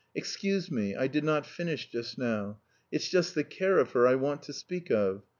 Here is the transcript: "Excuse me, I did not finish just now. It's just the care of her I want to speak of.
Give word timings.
"Excuse 0.15 0.71
me, 0.71 0.95
I 0.95 1.05
did 1.05 1.23
not 1.23 1.45
finish 1.45 1.87
just 1.91 2.17
now. 2.17 2.59
It's 2.91 3.07
just 3.07 3.35
the 3.35 3.43
care 3.43 3.77
of 3.77 3.91
her 3.91 4.07
I 4.07 4.15
want 4.15 4.41
to 4.41 4.51
speak 4.53 4.89
of. 4.89 5.21